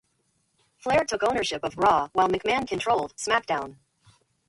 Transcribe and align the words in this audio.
Flair 0.79 1.05
took 1.05 1.21
ownership 1.21 1.63
of 1.63 1.77
"Raw", 1.77 2.09
while 2.13 2.27
McMahon 2.27 2.67
controlled 2.67 3.13
"SmackDown!". 3.17 3.75